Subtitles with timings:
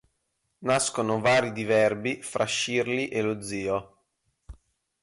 [0.61, 3.97] Nascono vari diverbi fra Shirley e lo zio.